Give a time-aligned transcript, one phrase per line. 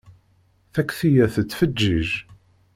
[0.73, 2.09] Takti-ya tettfeǧǧiǧ!